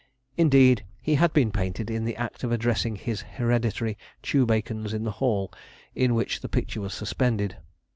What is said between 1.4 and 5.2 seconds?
painted in the act of addressing his hereditary chawbacons in the